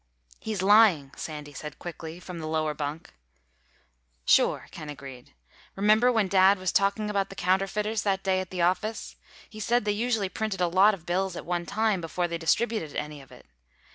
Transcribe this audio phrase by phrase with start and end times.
[0.39, 3.13] "He's lying," Sandy said quickly, from the lower bunk.
[4.25, 5.35] "Sure," Ken agreed.
[5.75, 9.15] "Remember when Dad was talking about counterfeiters that day at the office?
[9.47, 12.95] He said they usually printed a lot of bills at one time, before they distributed
[12.95, 13.45] any of it.